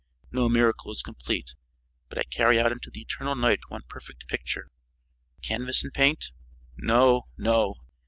No 0.31 0.49
miracle 0.49 0.91
is 0.91 1.03
complete; 1.03 1.53
but 2.09 2.17
I 2.17 2.23
carry 2.23 2.59
out 2.59 2.71
into 2.71 2.89
the 2.89 3.01
eternal 3.01 3.35
night 3.35 3.59
one 3.67 3.83
perfect 3.87 4.27
picture. 4.27 4.71
Canvas 5.43 5.83
and 5.83 5.93
paint? 5.93 6.31
No, 6.75 7.27
no! 7.37 7.75